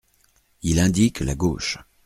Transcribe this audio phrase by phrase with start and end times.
[0.63, 1.77] Il indique la gauche.